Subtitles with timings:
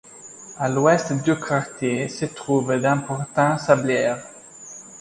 [0.57, 4.25] À l'ouest du quartier se trouve d'importantes sablières.